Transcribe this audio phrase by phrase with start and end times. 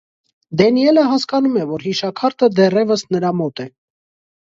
[0.59, 3.67] Դենիելը հասկանում է, որ հիշաքարտը դեռևս նրա մոտ է։